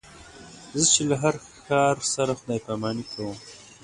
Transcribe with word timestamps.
زه 0.79 0.85
چې 0.93 1.01
له 1.09 1.15
هر 1.23 1.35
ښار 1.65 1.95
سره 2.13 2.31
خدای 2.39 2.59
پاماني 2.65 3.03
کوم. 3.11 3.37